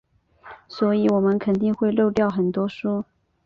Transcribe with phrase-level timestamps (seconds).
[0.67, 3.05] 所以我们肯定会漏掉很多书。